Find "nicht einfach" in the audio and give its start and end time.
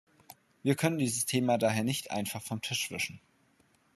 1.83-2.41